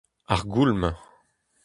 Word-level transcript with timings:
Ar 0.33 0.41
Goulm. 0.51 0.83